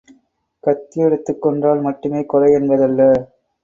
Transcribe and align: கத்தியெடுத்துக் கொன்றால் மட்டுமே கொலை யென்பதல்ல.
கத்தியெடுத்துக் 0.63 1.41
கொன்றால் 1.41 1.81
மட்டுமே 1.81 2.25
கொலை 2.25 2.51
யென்பதல்ல. 2.51 3.11